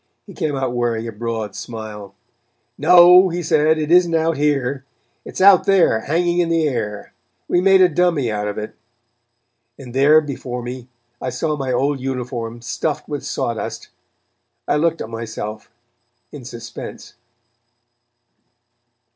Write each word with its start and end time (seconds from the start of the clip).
He 0.25 0.33
came 0.33 0.55
out 0.55 0.73
wearing 0.73 1.07
a 1.07 1.11
broad 1.11 1.53
smile. 1.53 2.15
"No," 2.75 3.29
he 3.29 3.43
said, 3.43 3.77
"it 3.77 3.91
isn't 3.91 4.15
out 4.15 4.35
here, 4.35 4.83
it's 5.25 5.39
out 5.39 5.65
there 5.65 5.99
hanging 6.05 6.39
in 6.39 6.49
the 6.49 6.67
air. 6.67 7.13
We 7.47 7.61
made 7.61 7.81
a 7.81 7.87
dummy 7.87 8.31
out 8.31 8.47
of 8.47 8.57
it." 8.57 8.75
And 9.77 9.93
there 9.93 10.19
before 10.19 10.63
me 10.63 10.87
I 11.21 11.29
saw 11.29 11.55
my 11.55 11.71
old 11.71 11.99
uniform 11.99 12.63
stuffed 12.63 13.07
with 13.07 13.23
sawdust. 13.23 13.89
I 14.67 14.75
looked 14.77 15.01
at 15.01 15.09
myself 15.09 15.69
in 16.31 16.45
suspense. 16.45 17.13